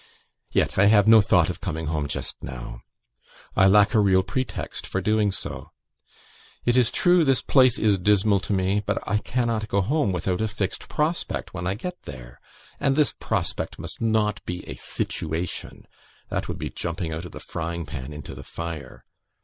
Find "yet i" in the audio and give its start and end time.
0.51-0.87